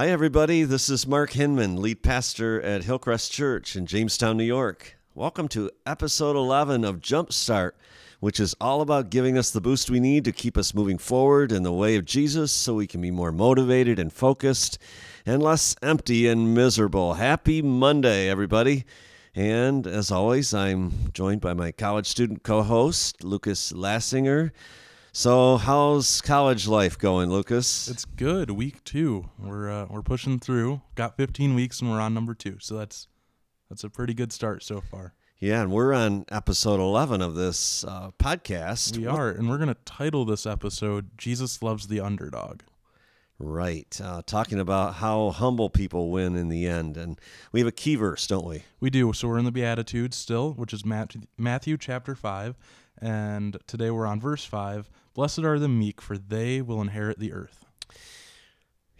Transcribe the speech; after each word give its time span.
Hi, 0.00 0.08
everybody. 0.08 0.62
This 0.62 0.88
is 0.88 1.06
Mark 1.06 1.32
Hinman, 1.32 1.76
lead 1.76 2.02
pastor 2.02 2.58
at 2.62 2.84
Hillcrest 2.84 3.30
Church 3.32 3.76
in 3.76 3.84
Jamestown, 3.84 4.38
New 4.38 4.44
York. 4.44 4.96
Welcome 5.14 5.46
to 5.48 5.70
episode 5.84 6.36
11 6.36 6.84
of 6.86 7.02
Jumpstart, 7.02 7.72
which 8.18 8.40
is 8.40 8.54
all 8.62 8.80
about 8.80 9.10
giving 9.10 9.36
us 9.36 9.50
the 9.50 9.60
boost 9.60 9.90
we 9.90 10.00
need 10.00 10.24
to 10.24 10.32
keep 10.32 10.56
us 10.56 10.72
moving 10.72 10.96
forward 10.96 11.52
in 11.52 11.64
the 11.64 11.72
way 11.74 11.96
of 11.96 12.06
Jesus 12.06 12.50
so 12.50 12.72
we 12.72 12.86
can 12.86 13.02
be 13.02 13.10
more 13.10 13.30
motivated 13.30 13.98
and 13.98 14.10
focused 14.10 14.78
and 15.26 15.42
less 15.42 15.76
empty 15.82 16.26
and 16.26 16.54
miserable. 16.54 17.12
Happy 17.12 17.60
Monday, 17.60 18.30
everybody. 18.30 18.86
And 19.34 19.86
as 19.86 20.10
always, 20.10 20.54
I'm 20.54 21.12
joined 21.12 21.42
by 21.42 21.52
my 21.52 21.72
college 21.72 22.06
student 22.06 22.42
co 22.42 22.62
host, 22.62 23.22
Lucas 23.22 23.70
Lassinger. 23.70 24.52
So, 25.12 25.56
how's 25.56 26.20
college 26.20 26.68
life 26.68 26.96
going, 26.96 27.30
Lucas? 27.30 27.88
It's 27.88 28.04
good. 28.04 28.50
Week 28.50 28.84
two, 28.84 29.28
we're 29.40 29.68
uh, 29.68 29.86
we're 29.90 30.02
pushing 30.02 30.38
through. 30.38 30.82
Got 30.94 31.16
15 31.16 31.56
weeks, 31.56 31.80
and 31.80 31.90
we're 31.90 32.00
on 32.00 32.14
number 32.14 32.32
two. 32.32 32.58
So 32.60 32.76
that's 32.76 33.08
that's 33.68 33.82
a 33.82 33.90
pretty 33.90 34.14
good 34.14 34.32
start 34.32 34.62
so 34.62 34.80
far. 34.80 35.14
Yeah, 35.40 35.62
and 35.62 35.72
we're 35.72 35.92
on 35.92 36.26
episode 36.30 36.78
11 36.78 37.22
of 37.22 37.34
this 37.34 37.82
uh, 37.82 38.10
podcast. 38.20 38.98
We 38.98 39.06
are, 39.06 39.30
and 39.30 39.48
we're 39.48 39.58
gonna 39.58 39.76
title 39.84 40.24
this 40.24 40.46
episode 40.46 41.18
"Jesus 41.18 41.60
Loves 41.60 41.88
the 41.88 41.98
Underdog." 41.98 42.60
Right, 43.42 43.98
uh, 44.04 44.20
talking 44.26 44.60
about 44.60 44.96
how 44.96 45.30
humble 45.30 45.70
people 45.70 46.10
win 46.10 46.36
in 46.36 46.50
the 46.50 46.66
end, 46.66 46.98
and 46.98 47.18
we 47.52 47.60
have 47.60 47.66
a 47.66 47.72
key 47.72 47.94
verse, 47.94 48.26
don't 48.26 48.44
we? 48.44 48.64
We 48.80 48.90
do. 48.90 49.14
So 49.14 49.28
we're 49.28 49.38
in 49.38 49.46
the 49.46 49.50
Beatitudes 49.50 50.18
still, 50.18 50.52
which 50.52 50.74
is 50.74 50.84
Matthew, 50.84 51.22
Matthew 51.38 51.78
chapter 51.78 52.14
five, 52.14 52.58
and 53.00 53.56
today 53.66 53.90
we're 53.90 54.04
on 54.06 54.20
verse 54.20 54.44
five. 54.44 54.90
Blessed 55.14 55.38
are 55.38 55.58
the 55.58 55.68
meek, 55.68 56.02
for 56.02 56.18
they 56.18 56.60
will 56.60 56.82
inherit 56.82 57.18
the 57.18 57.32
earth. 57.32 57.64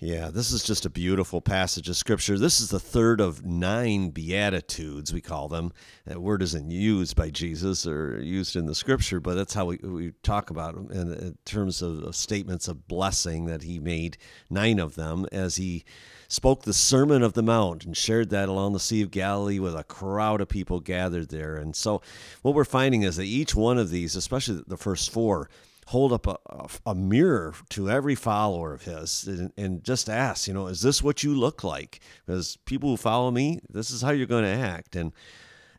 Yeah, 0.03 0.31
this 0.31 0.51
is 0.51 0.65
just 0.65 0.87
a 0.87 0.91
beautiful 0.91 1.43
passage 1.43 1.87
of 1.91 1.97
scripture. 1.97 2.39
This 2.39 2.62
is 2.62 2.70
the 2.70 2.81
third 2.81 3.20
of 3.20 3.45
nine 3.45 4.09
beatitudes, 4.09 5.12
we 5.12 5.20
call 5.20 5.47
them. 5.48 5.75
That 6.07 6.23
word 6.23 6.41
isn't 6.41 6.70
used 6.70 7.17
by 7.17 7.29
Jesus 7.29 7.87
or 7.87 8.19
used 8.19 8.57
in 8.57 8.65
the 8.65 8.75
scripture, 8.75 9.20
but 9.20 9.34
that's 9.34 9.53
how 9.53 9.67
we, 9.67 9.77
we 9.77 10.12
talk 10.23 10.48
about 10.48 10.75
them 10.75 10.91
in, 10.91 11.12
in 11.12 11.39
terms 11.45 11.83
of 11.83 12.17
statements 12.17 12.67
of 12.67 12.89
blessing 12.89 13.45
that 13.45 13.62
he 13.62 13.79
made, 13.79 14.17
nine 14.48 14.79
of 14.79 14.95
them, 14.95 15.27
as 15.33 15.57
he 15.57 15.84
spoke 16.29 16.62
the 16.62 16.73
Sermon 16.73 17.23
of 17.23 17.35
the 17.35 17.42
Mount 17.42 17.85
and 17.85 17.95
shared 17.95 18.31
that 18.31 18.48
along 18.48 18.73
the 18.73 18.81
Sea 18.81 19.03
of 19.03 19.11
Galilee 19.11 19.59
with 19.59 19.77
a 19.77 19.85
crowd 19.85 20.41
of 20.41 20.48
people 20.48 20.81
gathered 20.81 21.29
there. 21.29 21.57
And 21.57 21.77
so, 21.77 22.01
what 22.41 22.55
we're 22.55 22.64
finding 22.64 23.03
is 23.03 23.17
that 23.17 23.25
each 23.25 23.55
one 23.55 23.77
of 23.77 23.91
these, 23.91 24.17
especially 24.17 24.62
the 24.67 24.79
first 24.79 25.11
four, 25.11 25.51
hold 25.91 26.12
up 26.12 26.27
a, 26.27 26.69
a, 26.86 26.94
mirror 26.94 27.52
to 27.69 27.91
every 27.91 28.14
follower 28.14 28.72
of 28.72 28.83
his 28.83 29.27
and, 29.27 29.52
and, 29.56 29.83
just 29.83 30.08
ask, 30.08 30.46
you 30.46 30.55
know, 30.55 30.69
is 30.69 30.83
this 30.83 31.02
what 31.02 31.24
you 31.24 31.34
look 31.34 31.64
like? 31.64 31.98
Because 32.24 32.56
people 32.64 32.91
who 32.91 32.96
follow 32.96 33.33
me, 33.33 33.58
this 33.69 33.91
is 33.91 34.00
how 34.00 34.11
you're 34.11 34.27
going 34.27 34.44
to 34.44 34.50
act. 34.50 34.94
And 34.94 35.12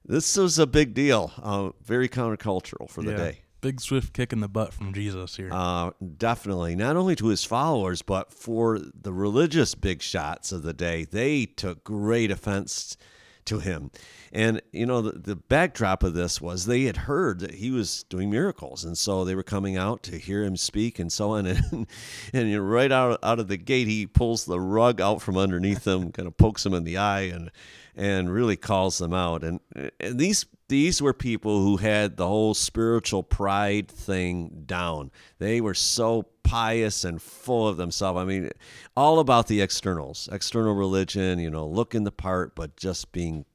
this 0.05 0.35
is 0.35 0.59
a 0.59 0.67
big 0.67 0.93
deal, 0.93 1.31
uh, 1.41 1.69
very 1.81 2.09
countercultural 2.09 2.89
for 2.89 3.01
the 3.01 3.11
Yeah. 3.11 3.17
day. 3.17 3.41
Big 3.61 3.79
swift 3.79 4.11
kick 4.11 4.33
in 4.33 4.41
the 4.41 4.49
butt 4.49 4.73
from 4.73 4.91
Jesus 4.93 5.37
here. 5.37 5.49
Uh, 5.51 5.91
definitely, 6.17 6.75
not 6.75 6.97
only 6.97 7.15
to 7.15 7.27
his 7.27 7.45
followers, 7.45 8.01
but 8.01 8.33
for 8.33 8.79
the 8.79 9.13
religious 9.13 9.75
big 9.75 10.01
shots 10.01 10.51
of 10.51 10.63
the 10.63 10.73
day. 10.73 11.05
They 11.05 11.45
took 11.45 11.83
great 11.83 12.31
offense 12.31 12.97
to 13.45 13.59
him. 13.59 13.91
And, 14.31 14.61
you 14.71 14.85
know, 14.85 15.01
the, 15.01 15.11
the 15.19 15.35
backdrop 15.35 16.03
of 16.03 16.13
this 16.13 16.39
was 16.39 16.65
they 16.65 16.83
had 16.83 16.97
heard 16.97 17.39
that 17.39 17.55
he 17.55 17.69
was 17.71 18.03
doing 18.03 18.29
miracles. 18.29 18.83
And 18.85 18.97
so 18.97 19.25
they 19.25 19.35
were 19.35 19.43
coming 19.43 19.77
out 19.77 20.03
to 20.03 20.17
hear 20.17 20.43
him 20.43 20.55
speak 20.55 20.99
and 20.99 21.11
so 21.11 21.31
on. 21.31 21.41
And, 21.51 21.87
and 22.33 22.49
you 22.49 22.57
know, 22.57 22.63
right 22.63 22.91
out, 22.91 23.19
out 23.23 23.39
of 23.39 23.47
the 23.47 23.57
gate, 23.57 23.87
he 23.87 24.07
pulls 24.07 24.45
the 24.45 24.59
rug 24.59 25.01
out 25.01 25.21
from 25.21 25.37
underneath 25.37 25.83
them, 25.83 26.11
kind 26.11 26.27
of 26.27 26.37
pokes 26.37 26.63
them 26.63 26.73
in 26.73 26.83
the 26.83 26.97
eye 26.97 27.21
and, 27.21 27.51
and 27.95 28.31
really 28.31 28.55
calls 28.55 28.97
them 28.99 29.13
out. 29.13 29.43
And, 29.43 29.59
and 29.99 30.17
these 30.17 30.45
these 30.71 31.01
were 31.01 31.13
people 31.13 31.61
who 31.61 31.75
had 31.75 32.15
the 32.15 32.27
whole 32.27 32.53
spiritual 32.53 33.23
pride 33.23 33.89
thing 33.89 34.63
down. 34.65 35.11
They 35.37 35.59
were 35.59 35.73
so 35.73 36.23
pious 36.51 37.05
and 37.05 37.21
full 37.21 37.65
of 37.65 37.77
themselves. 37.77 38.19
I 38.19 38.25
mean, 38.25 38.49
all 38.97 39.19
about 39.19 39.47
the 39.47 39.61
externals, 39.61 40.27
external 40.33 40.73
religion, 40.73 41.39
you 41.39 41.49
know, 41.49 41.65
looking 41.65 42.03
the 42.03 42.11
part, 42.11 42.55
but 42.55 42.75
just 42.75 43.13
being 43.13 43.45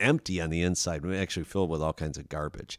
empty 0.00 0.40
on 0.40 0.50
the 0.50 0.62
inside, 0.62 1.06
actually 1.14 1.44
filled 1.44 1.70
with 1.70 1.80
all 1.80 1.92
kinds 1.92 2.18
of 2.18 2.28
garbage. 2.28 2.76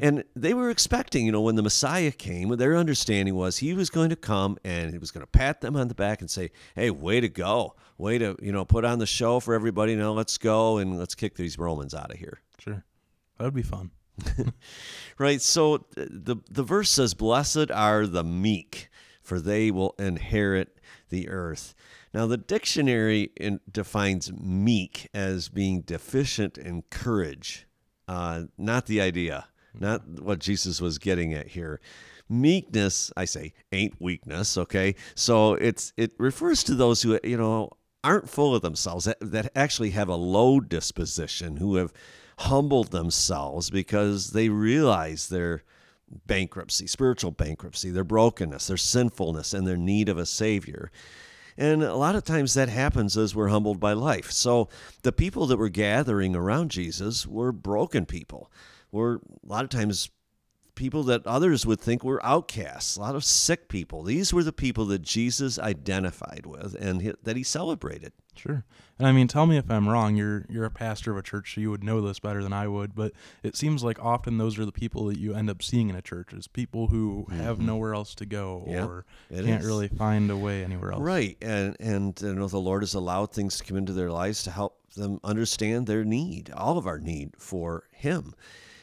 And 0.00 0.24
they 0.34 0.52
were 0.52 0.70
expecting, 0.70 1.26
you 1.26 1.32
know, 1.32 1.40
when 1.40 1.54
the 1.54 1.62
Messiah 1.62 2.10
came, 2.10 2.48
their 2.56 2.76
understanding 2.76 3.36
was 3.36 3.58
he 3.58 3.72
was 3.72 3.88
going 3.88 4.10
to 4.10 4.16
come 4.16 4.58
and 4.64 4.90
he 4.90 4.98
was 4.98 5.12
going 5.12 5.24
to 5.24 5.30
pat 5.30 5.60
them 5.60 5.76
on 5.76 5.86
the 5.86 5.94
back 5.94 6.20
and 6.20 6.28
say, 6.28 6.50
"Hey, 6.74 6.90
way 6.90 7.20
to 7.20 7.28
go, 7.28 7.76
way 7.96 8.18
to, 8.18 8.36
you 8.42 8.50
know, 8.50 8.64
put 8.64 8.84
on 8.84 8.98
the 8.98 9.06
show 9.06 9.38
for 9.38 9.54
everybody. 9.54 9.94
Now 9.94 10.10
let's 10.10 10.38
go 10.38 10.78
and 10.78 10.98
let's 10.98 11.14
kick 11.14 11.36
these 11.36 11.56
Romans 11.56 11.94
out 11.94 12.10
of 12.10 12.18
here." 12.18 12.40
sure, 12.58 12.84
that 13.38 13.44
would 13.44 13.54
be 13.54 13.62
fun. 13.62 13.92
Right. 15.18 15.40
So 15.40 15.86
the 15.96 16.36
the 16.50 16.62
verse 16.62 16.90
says, 16.90 17.14
"Blessed 17.14 17.70
are 17.70 18.06
the 18.06 18.24
meek, 18.24 18.90
for 19.22 19.40
they 19.40 19.70
will 19.70 19.94
inherit 19.98 20.78
the 21.08 21.30
earth." 21.30 21.74
Now, 22.12 22.26
the 22.26 22.36
dictionary 22.36 23.30
in, 23.36 23.60
defines 23.70 24.32
meek 24.32 25.08
as 25.14 25.48
being 25.48 25.80
deficient 25.80 26.58
in 26.58 26.82
courage, 26.90 27.66
uh, 28.08 28.44
not 28.58 28.86
the 28.86 29.00
idea, 29.00 29.46
not 29.78 30.06
what 30.20 30.38
Jesus 30.38 30.80
was 30.80 30.98
getting 30.98 31.32
at 31.32 31.48
here. 31.48 31.80
Meekness, 32.28 33.12
I 33.16 33.24
say, 33.24 33.54
ain't 33.72 34.00
weakness. 34.00 34.58
Okay, 34.58 34.96
so 35.14 35.54
it's 35.54 35.94
it 35.96 36.12
refers 36.18 36.62
to 36.64 36.74
those 36.74 37.00
who 37.02 37.18
you 37.24 37.38
know 37.38 37.70
aren't 38.04 38.28
full 38.28 38.54
of 38.54 38.62
themselves 38.62 39.06
that, 39.06 39.18
that 39.20 39.50
actually 39.56 39.90
have 39.90 40.08
a 40.08 40.14
low 40.14 40.60
disposition, 40.60 41.56
who 41.56 41.76
have 41.76 41.92
humbled 42.38 42.90
themselves 42.90 43.70
because 43.70 44.30
they 44.30 44.48
realize 44.48 45.28
their 45.28 45.62
bankruptcy, 46.26 46.86
spiritual 46.86 47.30
bankruptcy, 47.30 47.90
their 47.90 48.04
brokenness, 48.04 48.66
their 48.66 48.76
sinfulness, 48.76 49.52
and 49.52 49.66
their 49.66 49.76
need 49.76 50.08
of 50.08 50.18
a 50.18 50.26
Savior. 50.26 50.90
And 51.56 51.82
a 51.82 51.96
lot 51.96 52.14
of 52.14 52.24
times 52.24 52.54
that 52.54 52.68
happens 52.68 53.16
as 53.16 53.34
we're 53.34 53.48
humbled 53.48 53.80
by 53.80 53.94
life. 53.94 54.30
So 54.30 54.68
the 55.02 55.12
people 55.12 55.46
that 55.46 55.56
were 55.56 55.70
gathering 55.70 56.36
around 56.36 56.70
Jesus 56.70 57.26
were 57.26 57.52
broken 57.52 58.04
people, 58.04 58.50
were 58.92 59.20
a 59.42 59.48
lot 59.48 59.64
of 59.64 59.70
times 59.70 60.10
people 60.76 61.02
that 61.04 61.26
others 61.26 61.66
would 61.66 61.80
think 61.80 62.04
were 62.04 62.24
outcasts, 62.24 62.96
a 62.96 63.00
lot 63.00 63.16
of 63.16 63.24
sick 63.24 63.68
people. 63.68 64.04
These 64.04 64.32
were 64.32 64.44
the 64.44 64.52
people 64.52 64.84
that 64.86 65.02
Jesus 65.02 65.58
identified 65.58 66.46
with 66.46 66.74
and 66.76 67.02
he- 67.02 67.14
that 67.24 67.36
he 67.36 67.42
celebrated. 67.42 68.12
Sure. 68.36 68.64
And 68.98 69.08
I 69.08 69.12
mean, 69.12 69.28
tell 69.28 69.46
me 69.46 69.56
if 69.56 69.70
I'm 69.70 69.88
wrong. 69.88 70.14
You're 70.14 70.44
you're 70.50 70.66
a 70.66 70.70
pastor 70.70 71.10
of 71.10 71.16
a 71.16 71.22
church, 71.22 71.54
so 71.54 71.60
you 71.62 71.70
would 71.70 71.82
know 71.82 72.00
this 72.02 72.18
better 72.20 72.42
than 72.42 72.52
I 72.52 72.68
would. 72.68 72.94
But 72.94 73.12
it 73.42 73.56
seems 73.56 73.82
like 73.82 73.98
often 74.04 74.36
those 74.36 74.58
are 74.58 74.66
the 74.66 74.72
people 74.72 75.06
that 75.06 75.18
you 75.18 75.34
end 75.34 75.48
up 75.48 75.62
seeing 75.62 75.88
in 75.88 75.96
a 75.96 76.02
church 76.02 76.34
is 76.34 76.46
people 76.46 76.88
who 76.88 77.26
have 77.30 77.58
nowhere 77.58 77.94
else 77.94 78.14
to 78.16 78.26
go 78.26 78.62
Mm-hmm. 78.66 78.70
Yeah, 78.72 78.84
or 78.86 79.04
can't 79.30 79.60
is. 79.62 79.66
really 79.66 79.88
find 79.88 80.30
a 80.30 80.36
way 80.36 80.62
anywhere 80.62 80.92
else. 80.92 81.00
Right, 81.02 81.36
and 81.40 81.76
and 81.80 82.20
you 82.20 82.34
know 82.34 82.46
the 82.48 82.58
Lord 82.60 82.82
has 82.82 82.92
allowed 82.94 83.32
things 83.32 83.56
to 83.56 83.64
come 83.64 83.78
into 83.78 83.94
their 83.94 84.10
lives 84.10 84.42
to 84.44 84.50
help 84.50 84.78
them 84.94 85.18
understand 85.24 85.86
their 85.86 86.04
need, 86.04 86.50
all 86.54 86.76
of 86.78 86.86
our 86.86 86.98
need 86.98 87.32
for 87.38 87.84
Him, 87.92 88.34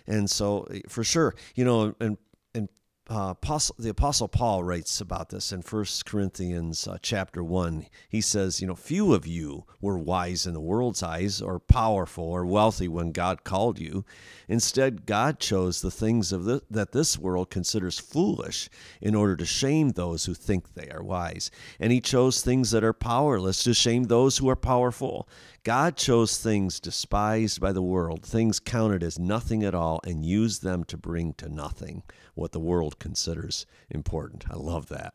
and 0.08 0.30
so 0.30 0.64
eh, 0.72 0.82
for 0.88 1.04
sure, 1.04 1.36
you 1.56 1.66
know, 1.66 1.96
and 2.00 2.18
and 2.54 2.70
uh, 3.10 3.32
Apostle, 3.32 3.76
the 3.78 3.90
Apostle 3.90 4.30
Paul 4.30 4.64
writes 4.64 5.02
about 5.02 5.28
this 5.28 5.52
in 5.52 5.62
First 5.62 6.06
Corinthians 6.06 6.88
uh, 6.88 6.98
chapter 7.02 7.44
one. 7.44 7.88
He 8.08 8.22
says, 8.22 8.62
you 8.62 8.68
know, 8.68 8.76
few 8.76 9.14
of 9.14 9.28
you 9.28 9.66
were 9.82 9.98
wise 10.00 10.48
in 10.48 10.54
the 10.54 10.62
world's 10.62 11.04
eyes, 11.04 11.42
or 11.42 11.60
powerful, 11.60 12.24
or 12.24 12.46
wealthy 12.46 12.88
when 12.88 13.12
God 13.12 13.44
called 13.44 13.78
you. 13.78 14.06
Instead, 14.48 15.06
God 15.06 15.40
chose 15.40 15.82
the 15.82 15.92
things 15.92 16.32
of 16.32 16.46
the, 16.46 16.62
that 16.72 16.94
this 16.94 17.20
world 17.20 17.50
considers 17.50 18.00
foolish 18.00 18.70
in 19.02 19.16
order 19.16 19.36
to 19.36 19.46
shame 19.46 19.90
those 19.90 20.24
who 20.24 20.34
think 20.34 20.74
they 20.74 20.90
are 20.90 21.04
wise. 21.04 21.52
And 21.82 21.92
He 21.92 22.00
chose 22.00 22.42
things 22.42 22.72
that 22.72 22.86
are 22.86 22.94
powerless 22.94 23.64
to 23.64 23.74
shame 23.74 24.06
those 24.06 24.38
who 24.38 24.48
are 24.48 24.56
powerful. 24.56 25.28
God 25.64 25.96
chose 25.96 26.38
things 26.38 26.80
despised 26.80 27.62
by 27.62 27.72
the 27.72 27.82
world, 27.82 28.24
things 28.26 28.60
counted 28.60 29.02
as 29.02 29.18
nothing 29.18 29.64
at 29.64 29.74
all, 29.74 30.02
and 30.06 30.26
used 30.26 30.62
them 30.62 30.84
to 30.86 30.98
bring 30.98 31.34
to 31.36 31.48
nothing 31.48 32.04
what 32.36 32.52
the 32.52 32.60
world 32.60 33.00
considers 33.00 33.66
important. 33.90 34.46
I 34.50 34.56
love 34.56 34.90
that. 34.90 35.14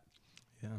Yeah. 0.63 0.79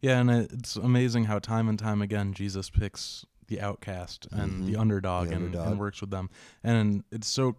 Yeah, 0.00 0.20
and 0.20 0.30
it's 0.30 0.76
amazing 0.76 1.24
how 1.24 1.40
time 1.40 1.68
and 1.68 1.78
time 1.78 2.00
again 2.00 2.32
Jesus 2.32 2.70
picks 2.70 3.26
the 3.48 3.60
outcast 3.60 4.28
and 4.30 4.66
the 4.66 4.74
Mm-hmm. 4.74 5.28
The 5.28 5.34
and, 5.34 5.44
underdog. 5.44 5.66
and 5.66 5.78
works 5.80 6.00
with 6.00 6.10
them. 6.10 6.30
And 6.62 7.02
it's 7.10 7.26
so 7.26 7.56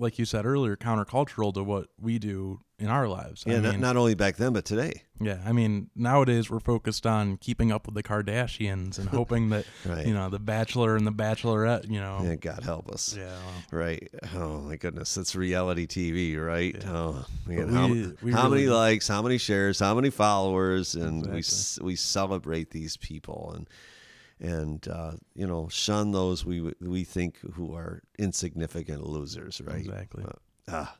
like 0.00 0.18
you 0.18 0.24
said 0.24 0.46
earlier, 0.46 0.76
countercultural 0.76 1.52
to 1.54 1.62
what 1.62 1.88
we 2.00 2.18
do 2.18 2.60
in 2.78 2.88
our 2.88 3.06
lives. 3.06 3.44
Yeah, 3.46 3.56
I 3.56 3.60
not, 3.60 3.72
mean, 3.72 3.80
not 3.82 3.96
only 3.96 4.14
back 4.14 4.36
then, 4.36 4.54
but 4.54 4.64
today. 4.64 5.02
yeah. 5.20 5.38
I 5.44 5.52
mean, 5.52 5.90
nowadays 5.94 6.48
we're 6.48 6.60
focused 6.60 7.06
on 7.06 7.36
keeping 7.36 7.70
up 7.70 7.84
with 7.86 7.94
the 7.94 8.02
Kardashians 8.02 8.98
and 8.98 9.08
hoping 9.18 9.50
that 9.50 9.66
Right. 9.84 10.06
you 10.06 10.14
know 10.14 10.30
the 10.30 10.38
Bachelor 10.38 10.96
and 10.96 11.06
the 11.06 11.12
Bachelorette. 11.12 11.90
You 11.90 12.00
know, 12.00 12.20
Yeah, 12.24 12.36
God 12.36 12.62
help 12.64 12.88
us. 12.90 13.14
yeah. 13.16 13.26
well, 13.70 13.80
Right. 13.80 14.08
Oh 14.34 14.60
my 14.62 14.76
goodness, 14.76 15.16
it's 15.18 15.36
reality 15.36 15.86
TV, 15.86 16.38
right? 16.42 16.74
Oh 16.86 17.26
man, 17.46 17.66
But 17.66 17.74
how, 17.74 17.88
we- 17.88 18.12
we 18.22 18.32
how 18.32 18.48
many 18.48 18.66
likes, 18.66 19.06
how 19.08 19.20
many 19.20 19.36
shares, 19.38 19.78
how 19.80 19.94
many 19.94 20.08
followers, 20.10 20.94
and 20.94 21.26
we 21.30 21.38
Exactly. 21.38 21.38
s- 21.40 21.78
we 21.82 21.96
celebrate 21.96 22.70
these 22.70 22.96
people 22.96 23.52
and 23.54 23.68
and 24.40 24.86
uh, 24.88 25.12
you 25.34 25.46
know 25.46 25.68
shun 25.68 26.12
those 26.12 26.44
we 26.44 26.72
we 26.80 27.04
think 27.04 27.38
who 27.54 27.74
are 27.74 28.02
insignificant 28.18 29.06
losers, 29.06 29.60
right? 29.64 29.80
Exactly. 29.80 30.24
Uh, 30.24 30.32
ah. 30.68 30.96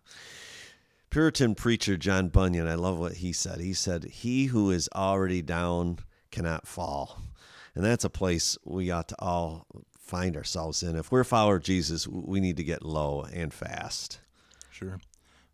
Puritan 1.11 1.57
preacher 1.57 1.97
John 1.97 2.29
Bunyan, 2.29 2.69
I 2.69 2.77
love 2.77 2.99
what 2.99 3.15
he 3.15 3.33
said. 3.33 3.61
He 3.61 3.73
said, 3.73 4.05
"He 4.05 4.47
who 4.47 4.71
is 4.71 4.89
already 4.95 5.43
down 5.43 5.99
cannot 6.31 6.69
fall," 6.69 7.19
and 7.75 7.85
that's 7.85 8.05
a 8.05 8.11
place 8.11 8.57
we 8.65 8.91
ought 8.91 9.09
to 9.09 9.17
all 9.19 9.67
find 9.99 10.37
ourselves 10.37 10.83
in. 10.83 10.97
If 10.97 11.11
we're 11.11 11.21
a 11.21 11.25
follower 11.25 11.57
of 11.57 11.63
Jesus, 11.63 12.07
we 12.07 12.41
need 12.41 12.57
to 12.59 12.65
get 12.65 12.85
low 12.85 13.27
and 13.33 13.55
fast. 13.55 14.21
Sure. 14.71 15.01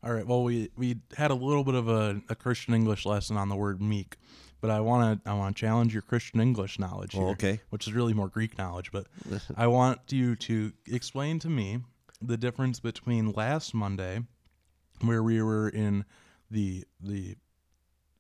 All 0.03 0.13
right. 0.13 0.27
Well, 0.27 0.43
we 0.43 0.71
we 0.77 0.99
had 1.17 1.31
a 1.31 1.35
little 1.35 1.65
bit 1.65 1.75
of 1.75 1.89
a, 1.89 2.21
a 2.29 2.35
Christian 2.35 2.75
English 2.75 3.05
lesson 3.07 3.37
on 3.37 3.49
the 3.49 3.57
word 3.57 3.83
meek, 3.83 4.17
but 4.67 4.73
I 4.75 4.81
want 4.81 5.25
to 5.25 5.31
I 5.31 5.35
want 5.35 5.57
to 5.57 5.61
challenge 5.61 5.93
your 5.93 6.03
Christian 6.03 6.41
English 6.41 6.79
knowledge 6.81 7.13
here, 7.13 7.23
Oh, 7.23 7.31
okay. 7.31 7.61
which 7.71 7.87
is 7.87 7.93
really 7.93 8.13
more 8.15 8.29
Greek 8.29 8.59
knowledge. 8.59 8.91
But 8.91 9.07
I 9.57 9.69
want 9.69 10.01
you 10.11 10.35
to 10.37 10.73
explain 10.87 11.39
to 11.41 11.49
me 11.49 11.79
the 12.21 12.37
difference 12.37 12.81
between 12.81 13.31
last 13.33 13.75
Monday, 13.75 14.23
where 15.03 15.23
we 15.23 15.41
were 15.41 15.69
in 15.69 16.05
the 16.51 16.85
the 17.01 17.37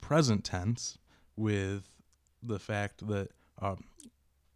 present 0.01 0.45
tense 0.45 0.99
with 1.37 1.89
the 2.45 2.61
fact 2.61 3.05
that 3.09 3.31
um, 3.61 3.83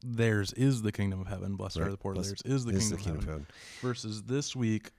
theirs 0.05 0.53
is 0.53 0.83
the 0.83 0.93
kingdom 0.93 1.21
of 1.21 1.27
heaven. 1.27 1.57
Blessed 1.57 1.79
are 1.79 1.91
the 1.91 1.97
poor. 1.97 2.15
Blessed 2.15 2.45
Theirs 2.45 2.57
is 2.59 2.65
the 2.65 2.73
is 2.73 2.79
kingdom, 2.83 2.99
the 2.99 3.03
kingdom 3.05 3.19
of 3.21 3.25
heaven. 3.25 3.47
Versus 3.81 4.23
this 4.23 4.55
week, 4.55 4.91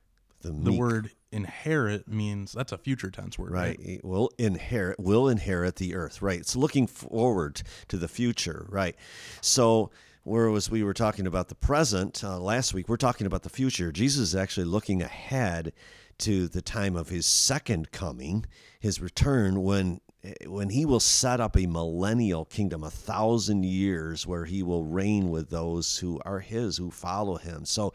The, 0.41 0.51
the 0.51 0.73
word 0.73 1.11
inherit 1.31 2.07
means 2.07 2.51
that's 2.51 2.71
a 2.71 2.77
future 2.77 3.09
tense 3.09 3.37
word, 3.39 3.51
right? 3.51 3.79
right. 3.79 4.03
Will 4.03 4.31
inherit 4.37 4.99
will 4.99 5.27
inherit 5.27 5.77
the 5.77 5.95
earth 5.95 6.21
right. 6.21 6.39
It's 6.39 6.55
looking 6.55 6.87
forward 6.87 7.61
to 7.87 7.97
the 7.97 8.07
future 8.07 8.65
right. 8.69 8.95
So 9.41 9.91
whereas 10.23 10.69
we 10.69 10.83
were 10.83 10.93
talking 10.93 11.25
about 11.25 11.47
the 11.47 11.55
present 11.55 12.23
uh, 12.23 12.39
last 12.39 12.73
week 12.73 12.89
we're 12.89 12.97
talking 12.97 13.27
about 13.27 13.43
the 13.43 13.49
future. 13.49 13.91
Jesus 13.91 14.29
is 14.29 14.35
actually 14.35 14.65
looking 14.65 15.01
ahead 15.01 15.73
to 16.19 16.47
the 16.47 16.61
time 16.61 16.95
of 16.95 17.09
his 17.09 17.25
second 17.25 17.91
coming 17.91 18.45
his 18.79 19.01
return 19.01 19.63
when 19.63 20.01
when 20.45 20.69
he 20.69 20.85
will 20.85 20.99
set 20.99 21.39
up 21.39 21.57
a 21.57 21.65
millennial 21.65 22.45
kingdom 22.45 22.83
a 22.83 22.91
thousand 22.91 23.65
years 23.65 24.27
where 24.27 24.45
he 24.45 24.61
will 24.61 24.83
reign 24.83 25.29
with 25.29 25.49
those 25.49 25.97
who 25.97 26.19
are 26.25 26.39
his 26.39 26.77
who 26.77 26.91
follow 26.91 27.37
him. 27.37 27.65
So 27.65 27.93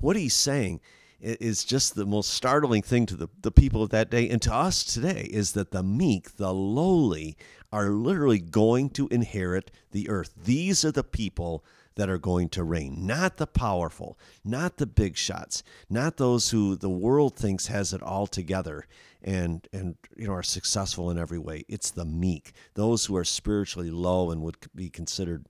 what 0.00 0.16
he's 0.16 0.34
saying 0.34 0.80
is 1.22 1.64
just 1.64 1.94
the 1.94 2.04
most 2.04 2.30
startling 2.30 2.82
thing 2.82 3.06
to 3.06 3.16
the, 3.16 3.28
the 3.40 3.52
people 3.52 3.82
of 3.82 3.90
that 3.90 4.10
day 4.10 4.28
and 4.28 4.42
to 4.42 4.52
us 4.52 4.82
today 4.82 5.28
is 5.30 5.52
that 5.52 5.70
the 5.70 5.82
meek, 5.82 6.36
the 6.36 6.52
lowly, 6.52 7.36
are 7.72 7.90
literally 7.90 8.40
going 8.40 8.90
to 8.90 9.08
inherit 9.08 9.70
the 9.92 10.08
earth. 10.08 10.34
These 10.44 10.84
are 10.84 10.92
the 10.92 11.04
people 11.04 11.64
that 11.94 12.08
are 12.08 12.18
going 12.18 12.48
to 12.48 12.64
reign, 12.64 13.06
not 13.06 13.36
the 13.36 13.46
powerful, 13.46 14.18
not 14.44 14.78
the 14.78 14.86
big 14.86 15.16
shots, 15.16 15.62
not 15.88 16.16
those 16.16 16.50
who 16.50 16.74
the 16.74 16.88
world 16.90 17.36
thinks 17.36 17.66
has 17.66 17.92
it 17.92 18.02
all 18.02 18.26
together 18.26 18.86
and 19.24 19.68
and 19.72 19.94
you 20.16 20.26
know 20.26 20.32
are 20.32 20.42
successful 20.42 21.10
in 21.10 21.18
every 21.18 21.38
way. 21.38 21.64
It's 21.68 21.90
the 21.90 22.04
meek, 22.04 22.52
those 22.74 23.04
who 23.04 23.16
are 23.16 23.24
spiritually 23.24 23.90
low 23.90 24.30
and 24.30 24.42
would 24.42 24.56
be 24.74 24.90
considered, 24.90 25.46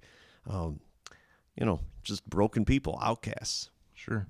um, 0.49 0.81
you 1.57 1.65
know, 1.65 1.81
just 2.03 2.29
broken 2.29 2.65
people, 2.65 2.99
outcasts. 3.03 3.71
Sure. 3.95 4.27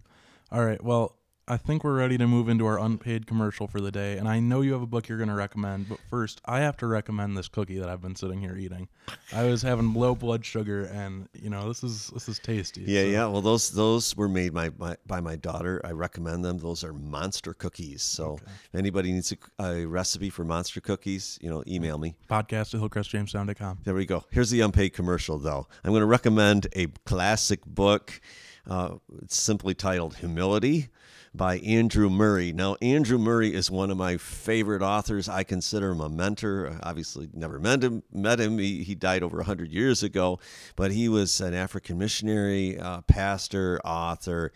All 0.50 0.65
right. 0.65 0.83
Well, 0.83 1.17
I 1.52 1.58
think 1.58 1.84
we're 1.84 1.99
ready 1.99 2.16
to 2.16 2.26
move 2.26 2.49
into 2.49 2.64
our 2.64 2.78
unpaid 2.78 3.26
commercial 3.26 3.66
for 3.66 3.78
the 3.78 3.90
day. 3.90 4.16
And 4.16 4.26
I 4.26 4.40
know 4.40 4.62
you 4.62 4.72
have 4.72 4.81
a 4.81 4.87
book 4.87 5.06
you're 5.06 5.19
going 5.19 5.28
to 5.28 5.34
recommend, 5.34 5.87
but 5.87 5.99
first, 6.08 6.40
I 6.46 6.60
have 6.60 6.78
to 6.78 6.87
recommend 6.87 7.37
this 7.37 7.46
cookie 7.46 7.78
that 7.78 7.90
I've 7.90 8.00
been 8.00 8.16
sitting 8.16 8.40
here 8.40 8.56
eating. 8.56 8.88
I 9.34 9.44
was 9.44 9.60
having 9.60 9.93
low 9.93 10.14
blood 10.14 10.46
sugar, 10.46 10.84
and 10.87 11.28
you 11.34 11.50
know 11.50 11.69
this 11.69 11.84
is 11.84 12.06
this 12.06 12.26
is 12.26 12.38
tasty. 12.38 12.81
Yeah, 12.87 13.02
so- 13.02 13.06
yeah. 13.08 13.26
Well, 13.26 13.43
those 13.43 13.69
those 13.69 14.16
were 14.16 14.31
made 14.31 14.54
by, 14.54 14.70
my, 14.78 14.96
by 15.06 15.20
my 15.20 15.37
daughter. 15.37 15.78
I 15.84 15.90
recommend 15.90 16.43
them. 16.43 16.56
Those 16.56 16.84
are 16.84 16.94
monster 16.94 17.52
cookies. 17.52 18.02
So 18.02 18.38
if 18.40 18.75
anybody 18.75 19.12
needs 19.12 19.34
a, 19.58 19.62
a 19.62 19.84
recipe 19.84 20.31
for 20.31 20.46
monster 20.46 20.81
cookies, 20.81 21.38
you 21.43 21.50
know, 21.50 21.62
email 21.69 21.98
me. 21.98 22.14
Podcast 22.31 22.75
at 22.75 22.81
hillcrestjamestown.com. 22.81 23.81
There 23.84 23.94
we 23.94 24.06
go. 24.06 24.25
Here's 24.31 24.48
the 24.48 24.62
unpaid 24.62 24.94
commercial, 24.94 25.37
though. 25.38 25.66
I'm 25.84 25.90
going 25.90 26.00
to 26.00 26.06
recommend 26.06 26.69
a 26.75 26.87
classic 27.05 27.62
book. 27.66 28.22
Uh, 28.66 28.94
it's 29.20 29.37
simply 29.37 29.75
titled 29.75 30.16
Humility 30.16 30.88
by 31.34 31.58
Andrew 31.58 32.11
Murray. 32.11 32.52
Now, 32.52 32.76
Andrew 32.82 33.19
Murray 33.19 33.55
is 33.55 33.70
one 33.70 33.90
of 33.90 33.96
my 33.96 34.19
favorite 34.19 34.82
authors. 34.82 35.29
I 35.29 35.44
consider 35.44 35.90
him 35.93 36.00
a 36.00 36.08
mentor. 36.08 36.79
I 36.82 36.90
Obviously, 36.90 37.29
never 37.32 37.58
met 37.58 37.82
him. 37.82 38.02
Met 38.12 38.38
him. 38.38 38.58
He, 38.58 38.82
he 38.82 38.94
died 38.94 39.23
over 39.23 39.38
100 39.38 39.73
years 39.73 40.02
ago, 40.02 40.38
but 40.76 40.93
he 40.93 41.08
was 41.08 41.40
an 41.40 41.55
African 41.55 41.96
missionary, 41.96 42.79
uh, 42.79 43.00
pastor, 43.02 43.81
author. 43.84 44.52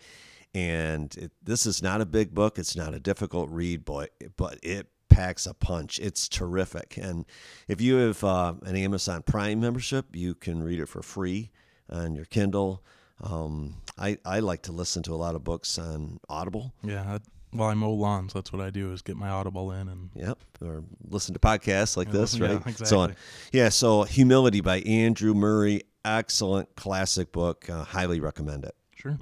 And 0.53 1.15
it, 1.17 1.31
this 1.41 1.65
is 1.65 1.81
not 1.81 2.01
a 2.01 2.05
big 2.05 2.35
book. 2.35 2.59
It's 2.59 2.75
not 2.75 2.93
a 2.93 2.99
difficult 2.99 3.49
read, 3.49 3.83
but, 3.83 4.11
but 4.37 4.59
it 4.61 4.87
packs 5.09 5.47
a 5.47 5.55
punch. 5.55 5.97
It's 5.97 6.29
terrific. 6.29 6.97
And 6.97 7.25
if 7.67 7.81
you 7.81 7.95
have 7.95 8.23
uh, 8.23 8.53
an 8.63 8.75
Amazon 8.75 9.23
Prime 9.23 9.59
membership, 9.59 10.15
you 10.15 10.35
can 10.35 10.61
read 10.61 10.79
it 10.79 10.89
for 10.89 11.01
free 11.01 11.49
on 11.89 12.13
your 12.13 12.25
Kindle. 12.25 12.83
Um, 13.21 13.75
I, 13.97 14.17
I 14.25 14.39
like 14.39 14.63
to 14.63 14.71
listen 14.71 15.03
to 15.03 15.13
a 15.13 15.15
lot 15.17 15.35
of 15.35 15.43
books 15.43 15.77
on 15.79 16.19
Audible. 16.29 16.73
Yeah. 16.83 17.03
I, 17.03 17.19
well, 17.53 17.69
I 17.69 17.73
mow 17.73 17.91
lawns. 17.93 18.33
That's 18.33 18.51
what 18.53 18.61
I 18.61 18.69
do 18.69 18.91
is 18.91 19.01
get 19.01 19.15
my 19.17 19.29
Audible 19.29 19.71
in 19.71 19.87
and 19.87 20.09
Yep. 20.15 20.37
Or 20.63 20.83
listen 21.09 21.33
to 21.33 21.39
podcasts 21.39 21.97
like 21.97 22.07
Yeah, 22.07 22.13
this, 22.13 22.35
yeah, 22.37 22.59
right? 22.63 22.77
So 22.87 22.99
on. 22.99 23.15
Yeah. 23.51 23.69
So 23.69 24.03
Humility 24.03 24.61
by 24.61 24.79
Andrew 24.81 25.33
Murray. 25.33 25.81
Excellent 26.05 26.75
classic 26.75 27.31
book. 27.31 27.69
Uh, 27.69 27.83
highly 27.83 28.19
recommend 28.19 28.63
it. 28.65 28.75
sure. 28.95 29.17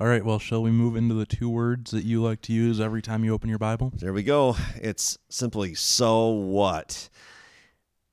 All 0.00 0.06
right. 0.06 0.24
Well, 0.24 0.38
shall 0.38 0.62
we 0.62 0.70
move 0.70 0.96
into 0.96 1.14
the 1.14 1.26
two 1.26 1.48
words 1.48 1.90
that 1.92 2.04
you 2.04 2.22
like 2.22 2.40
to 2.42 2.52
use 2.52 2.80
every 2.80 3.02
time 3.02 3.22
you 3.24 3.32
open 3.34 3.48
your 3.48 3.58
Bible? 3.58 3.92
There 3.96 4.12
we 4.12 4.22
go. 4.22 4.56
It's 4.76 5.18
simply 5.28 5.74
so 5.74 6.28
what? 6.28 7.08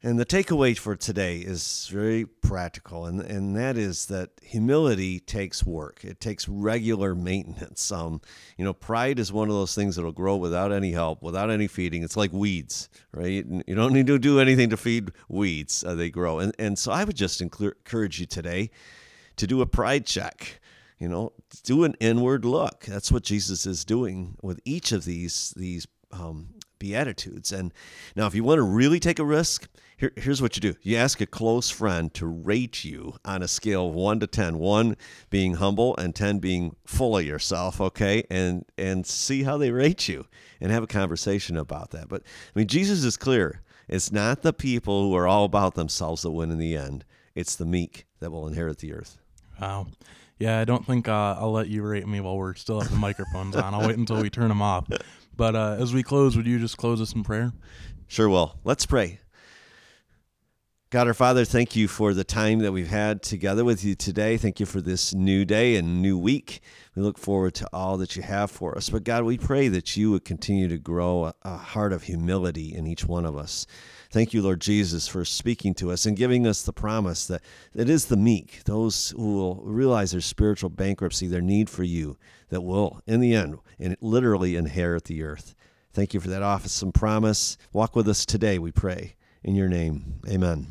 And 0.01 0.17
the 0.17 0.25
takeaway 0.25 0.77
for 0.77 0.95
today 0.95 1.39
is 1.39 1.89
very 1.91 2.23
practical, 2.23 3.05
and, 3.05 3.19
and 3.19 3.53
that 3.57 3.77
is 3.77 4.05
that 4.05 4.29
humility 4.41 5.19
takes 5.19 5.65
work. 5.65 6.05
It 6.05 6.21
takes 6.21 6.47
regular 6.47 7.13
maintenance. 7.13 7.91
Um, 7.91 8.21
you 8.57 8.63
know, 8.63 8.71
pride 8.71 9.19
is 9.19 9.33
one 9.33 9.49
of 9.49 9.55
those 9.55 9.75
things 9.75 9.97
that'll 9.97 10.13
grow 10.13 10.37
without 10.37 10.71
any 10.71 10.93
help, 10.93 11.21
without 11.21 11.49
any 11.49 11.67
feeding. 11.67 12.01
It's 12.01 12.15
like 12.15 12.31
weeds, 12.31 12.87
right? 13.11 13.45
You 13.67 13.75
don't 13.75 13.91
need 13.91 14.07
to 14.07 14.17
do 14.17 14.39
anything 14.39 14.69
to 14.69 14.77
feed 14.77 15.11
weeds; 15.27 15.83
uh, 15.83 15.95
they 15.95 16.09
grow. 16.09 16.39
And 16.39 16.55
and 16.57 16.79
so 16.79 16.93
I 16.93 17.03
would 17.03 17.17
just 17.17 17.41
encourage 17.41 18.21
you 18.21 18.25
today 18.25 18.71
to 19.35 19.47
do 19.47 19.59
a 19.61 19.65
pride 19.65 20.05
check. 20.05 20.61
You 20.97 21.09
know, 21.09 21.33
do 21.63 21.83
an 21.83 21.95
inward 21.99 22.45
look. 22.45 22.85
That's 22.85 23.11
what 23.11 23.23
Jesus 23.23 23.65
is 23.65 23.83
doing 23.83 24.37
with 24.41 24.61
each 24.63 24.93
of 24.93 25.03
these 25.03 25.53
these 25.57 25.87
um, 26.13 26.53
beatitudes. 26.79 27.51
And 27.51 27.73
now, 28.15 28.25
if 28.25 28.33
you 28.33 28.43
want 28.43 28.57
to 28.57 28.63
really 28.63 28.99
take 28.99 29.19
a 29.19 29.25
risk, 29.25 29.67
here, 29.97 30.11
here's 30.15 30.41
what 30.41 30.55
you 30.55 30.61
do: 30.61 30.75
you 30.81 30.95
ask 30.95 31.21
a 31.21 31.25
close 31.25 31.69
friend 31.69 32.13
to 32.15 32.25
rate 32.25 32.83
you 32.83 33.15
on 33.25 33.43
a 33.43 33.47
scale 33.47 33.89
of 33.89 33.93
one 33.93 34.19
to 34.21 34.27
ten. 34.27 34.57
One 34.57 34.95
being 35.29 35.55
humble, 35.55 35.95
and 35.97 36.15
ten 36.15 36.39
being 36.39 36.75
full 36.85 37.17
of 37.17 37.25
yourself. 37.25 37.79
Okay, 37.79 38.23
and 38.29 38.65
and 38.77 39.05
see 39.05 39.43
how 39.43 39.57
they 39.57 39.71
rate 39.71 40.07
you, 40.07 40.25
and 40.61 40.71
have 40.71 40.83
a 40.83 40.87
conversation 40.87 41.57
about 41.57 41.91
that. 41.91 42.07
But 42.07 42.23
I 42.23 42.59
mean, 42.59 42.67
Jesus 42.67 43.03
is 43.03 43.17
clear. 43.17 43.61
It's 43.87 44.11
not 44.11 44.43
the 44.43 44.53
people 44.53 45.03
who 45.03 45.15
are 45.15 45.27
all 45.27 45.45
about 45.45 45.75
themselves 45.75 46.21
that 46.21 46.31
win 46.31 46.51
in 46.51 46.59
the 46.59 46.75
end. 46.75 47.05
It's 47.35 47.55
the 47.55 47.65
meek 47.65 48.05
that 48.19 48.31
will 48.31 48.47
inherit 48.47 48.77
the 48.77 48.93
earth. 48.93 49.17
Wow. 49.59 49.87
Yeah, 50.37 50.59
I 50.59 50.63
don't 50.63 50.85
think 50.85 51.09
uh, 51.09 51.35
I'll 51.37 51.51
let 51.51 51.67
you 51.67 51.83
rate 51.83 52.07
me 52.07 52.21
while 52.21 52.37
we're 52.37 52.53
still 52.53 52.79
have 52.79 52.89
the 52.89 52.97
microphones 52.97 53.57
on. 53.57 53.73
I'll 53.73 53.85
wait 53.85 53.97
until 53.97 54.21
we 54.21 54.29
turn 54.29 54.47
them 54.47 54.61
off. 54.61 54.87
But 55.39 55.55
uh, 55.55 55.77
as 55.79 55.93
we 55.93 56.03
close, 56.03 56.35
would 56.35 56.45
you 56.45 56.59
just 56.59 56.75
close 56.75 56.99
us 56.99 57.13
in 57.13 57.23
prayer? 57.23 57.53
Sure 58.07 58.27
will. 58.27 58.59
Let's 58.65 58.85
pray. 58.85 59.21
God 60.89 61.07
our 61.07 61.13
Father, 61.13 61.45
thank 61.45 61.77
you 61.77 61.87
for 61.87 62.13
the 62.13 62.25
time 62.25 62.59
that 62.59 62.73
we've 62.73 62.89
had 62.89 63.23
together 63.23 63.63
with 63.63 63.81
you 63.81 63.95
today. 63.95 64.35
Thank 64.35 64.59
you 64.59 64.65
for 64.65 64.81
this 64.81 65.13
new 65.13 65.45
day 65.45 65.77
and 65.77 66.01
new 66.01 66.17
week. 66.17 66.59
We 66.93 67.03
look 67.03 67.17
forward 67.17 67.53
to 67.53 67.69
all 67.71 67.95
that 67.99 68.17
you 68.17 68.21
have 68.21 68.51
for 68.51 68.77
us. 68.77 68.89
But 68.89 69.05
God, 69.05 69.23
we 69.23 69.37
pray 69.37 69.69
that 69.69 69.95
you 69.95 70.11
would 70.11 70.25
continue 70.25 70.67
to 70.67 70.77
grow 70.77 71.31
a, 71.43 71.55
heart 71.55 71.93
of 71.93 72.03
humility 72.03 72.75
in 72.75 72.85
each 72.85 73.05
one 73.05 73.25
of 73.25 73.37
us. 73.37 73.65
Thank 74.11 74.33
you, 74.33 74.41
Lord 74.41 74.59
Jesus, 74.59 75.07
for 75.07 75.23
speaking 75.23 75.73
to 75.75 75.91
us 75.91 76.05
and 76.05 76.17
giving 76.17 76.45
us 76.47 76.63
the 76.63 76.73
promise 76.73 77.27
that 77.27 77.43
it 77.73 77.89
is 77.89 78.07
the 78.07 78.17
meek, 78.17 78.63
those 78.65 79.11
who 79.11 79.35
will 79.35 79.61
realize 79.63 80.11
their 80.11 80.19
spiritual 80.19 80.69
bankruptcy, 80.69 81.27
their 81.27 81.39
need 81.39 81.69
for 81.69 81.83
you, 81.83 82.17
that 82.49 82.61
will, 82.61 83.01
in 83.07 83.19
the 83.19 83.33
end, 83.33 83.59
and 83.79 83.95
literally 84.01 84.55
inherit 84.55 85.05
the 85.05 85.23
earth. 85.23 85.55
Thank 85.91 86.13
you 86.13 86.19
for 86.19 86.27
that 86.29 86.43
office 86.43 86.77
awesome 86.77 86.91
promise. 86.91 87.57
Walk 87.73 87.95
with 87.95 88.07
us 88.07 88.25
today, 88.25 88.59
we 88.59 88.71
pray. 88.71 89.15
In 89.43 89.55
your 89.55 89.69
name, 89.69 90.21
amen. 90.27 90.67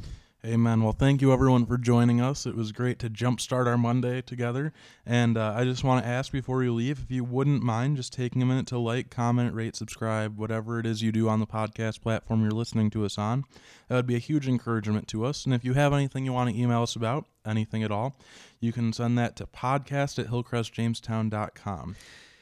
Amen. 0.47 0.85
Well, 0.85 0.93
thank 0.93 1.21
you 1.21 1.33
everyone 1.33 1.67
for 1.67 1.77
joining 1.77 2.21
us. 2.21 2.47
It 2.47 2.55
was 2.55 2.71
great 2.71 3.01
to 3.01 3.11
jumpstart 3.11 3.67
our 3.67 3.77
Monday 3.77 4.23
together. 4.23 4.73
And 5.05 5.37
uh, 5.37 5.53
I 5.57 5.65
just 5.65 5.83
want 5.83 6.05
to 6.05 6.09
ask 6.09 6.31
before 6.31 6.59
we 6.59 6.69
leave 6.69 7.01
if 7.03 7.11
you 7.11 7.25
wouldn't 7.25 7.65
mind 7.65 7.97
just 7.97 8.13
taking 8.13 8.41
a 8.41 8.47
minute 8.47 8.69
to 8.69 8.79
like, 8.79 9.11
comment, 9.11 9.53
rate, 9.53 9.75
subscribe, 9.75 10.39
whatever 10.39 10.79
it 10.79 10.87
is 10.87 11.03
you 11.03 11.11
do 11.11 11.29
on 11.29 11.41
the 11.41 11.47
podcast 11.47 12.03
platform 12.03 12.43
you're 12.43 12.53
listening 12.53 12.89
to 12.91 13.05
us 13.05 13.19
on. 13.19 13.47
That 13.89 13.97
would 13.97 14.07
be 14.07 14.15
a 14.15 14.21
huge 14.21 14.47
encouragement 14.47 15.09
to 15.09 15.25
us. 15.25 15.45
And 15.45 15.53
if 15.53 15.65
you 15.65 15.73
have 15.73 15.93
anything 15.93 16.25
you 16.25 16.33
want 16.33 16.51
to 16.51 16.57
email 16.57 16.85
us 16.85 16.95
about, 16.95 17.25
anything 17.45 17.83
at 17.83 17.91
all, 17.91 18.17
you 18.61 18.73
can 18.73 18.93
send 18.93 19.19
that 19.19 19.35
to 19.37 19.47
podcast 19.47 20.21
at 20.21 20.29
hillcrestjamestown.com. 20.29 21.97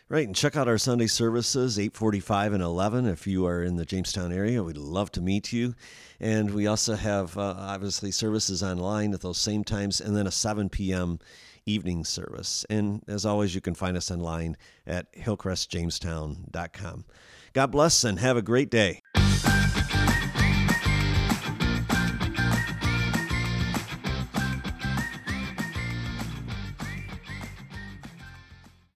Right, 0.09 0.25
and 0.25 0.37
check 0.37 0.55
out 0.55 0.69
our 0.69 0.79
Sunday 0.79 1.09
services, 1.09 1.81
845 1.81 2.53
and 2.53 2.63
11. 2.63 3.07
If 3.07 3.27
you 3.27 3.45
are 3.45 3.61
in 3.61 3.75
the 3.75 3.85
Jamestown 3.85 4.33
area, 4.33 4.63
we'd 4.63 4.77
love 4.77 5.11
to 5.13 5.21
meet 5.21 5.53
you. 5.53 5.75
And 6.21 6.55
we 6.55 6.69
also 6.69 6.95
have, 6.95 7.37
uh, 7.37 7.57
obviously, 7.59 8.13
services 8.13 8.63
online 8.63 9.15
at 9.15 9.21
those 9.23 9.39
same 9.39 9.65
times, 9.65 10.01
and 10.01 10.17
then 10.17 10.29
a 10.29 10.31
7 10.31 10.69
p.m. 10.69 11.19
evening 11.67 12.05
service. 12.05 12.65
And 12.71 13.03
as 13.09 13.27
always, 13.27 13.57
you 13.57 13.61
can 13.61 13.75
find 13.75 13.97
us 13.97 14.09
online 14.13 14.57
at 14.87 15.13
hillcrestjamestown.com. 15.15 17.05
God 17.53 17.73
bless 17.73 18.05
and 18.05 18.21
have 18.21 18.37
a 18.37 18.43
great 18.43 18.71
day. 18.71 19.03